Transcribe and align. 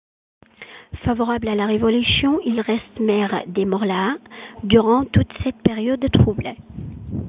Favorable 1.05 1.47
à 1.47 1.53
la 1.53 1.67
Révolution, 1.67 2.39
il 2.43 2.59
reste 2.59 2.99
maire 2.99 3.43
de 3.45 3.63
Morlaàs 3.65 4.17
durant 4.63 5.05
toute 5.05 5.31
cette 5.43 5.61
période 5.61 6.03
troublée. 6.11 6.57